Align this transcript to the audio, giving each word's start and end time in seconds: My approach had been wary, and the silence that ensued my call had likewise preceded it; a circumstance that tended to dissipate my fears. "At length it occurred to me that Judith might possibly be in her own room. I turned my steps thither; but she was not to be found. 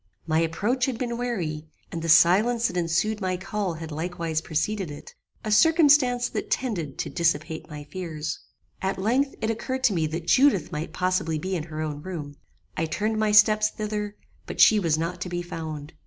My 0.25 0.39
approach 0.39 0.85
had 0.87 0.97
been 0.97 1.15
wary, 1.15 1.67
and 1.91 2.01
the 2.01 2.09
silence 2.09 2.65
that 2.65 2.75
ensued 2.75 3.21
my 3.21 3.37
call 3.37 3.75
had 3.75 3.91
likewise 3.91 4.41
preceded 4.41 4.89
it; 4.89 5.13
a 5.43 5.51
circumstance 5.51 6.27
that 6.29 6.49
tended 6.49 6.97
to 6.97 7.09
dissipate 7.11 7.69
my 7.69 7.83
fears. 7.83 8.39
"At 8.81 8.97
length 8.97 9.35
it 9.41 9.51
occurred 9.51 9.83
to 9.83 9.93
me 9.93 10.07
that 10.07 10.25
Judith 10.25 10.71
might 10.71 10.91
possibly 10.91 11.37
be 11.37 11.55
in 11.55 11.65
her 11.65 11.81
own 11.83 12.01
room. 12.01 12.37
I 12.75 12.87
turned 12.87 13.19
my 13.19 13.31
steps 13.31 13.69
thither; 13.69 14.15
but 14.47 14.59
she 14.59 14.79
was 14.79 14.97
not 14.97 15.21
to 15.21 15.29
be 15.29 15.43
found. 15.43 15.93